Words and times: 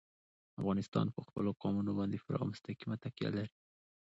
افغانستان 0.59 1.07
په 1.15 1.21
خپلو 1.27 1.49
قومونه 1.61 1.91
باندې 1.99 2.17
پوره 2.23 2.39
او 2.41 2.49
مستقیمه 2.51 2.95
تکیه 3.03 3.29
لري. 3.35 3.51